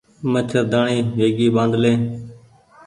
[0.31, 1.93] مڇهرداڻي ويگي ٻآڌلي